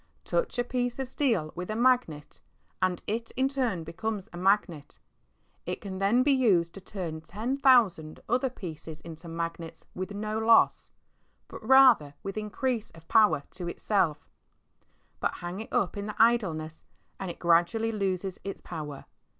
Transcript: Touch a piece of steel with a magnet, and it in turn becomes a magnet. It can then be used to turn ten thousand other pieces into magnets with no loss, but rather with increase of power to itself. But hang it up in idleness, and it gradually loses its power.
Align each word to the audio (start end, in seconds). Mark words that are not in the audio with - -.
Touch 0.23 0.57
a 0.57 0.63
piece 0.63 0.97
of 0.97 1.07
steel 1.07 1.51
with 1.53 1.69
a 1.69 1.75
magnet, 1.75 2.39
and 2.81 3.03
it 3.05 3.29
in 3.37 3.47
turn 3.47 3.83
becomes 3.83 4.29
a 4.33 4.37
magnet. 4.37 4.97
It 5.67 5.79
can 5.79 5.99
then 5.99 6.23
be 6.23 6.31
used 6.31 6.73
to 6.73 6.81
turn 6.81 7.21
ten 7.21 7.55
thousand 7.55 8.19
other 8.27 8.49
pieces 8.49 9.01
into 9.01 9.27
magnets 9.27 9.85
with 9.93 10.09
no 10.09 10.39
loss, 10.39 10.89
but 11.47 11.63
rather 11.63 12.15
with 12.23 12.35
increase 12.35 12.89
of 12.89 13.07
power 13.07 13.43
to 13.51 13.67
itself. 13.67 14.27
But 15.19 15.35
hang 15.35 15.59
it 15.59 15.71
up 15.71 15.95
in 15.95 16.09
idleness, 16.17 16.83
and 17.19 17.29
it 17.29 17.37
gradually 17.37 17.91
loses 17.91 18.39
its 18.43 18.59
power. 18.59 19.05